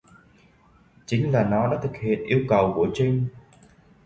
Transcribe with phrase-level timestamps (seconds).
[1.05, 3.27] chính là Nó đã thực hiện yêu cầu của Trinh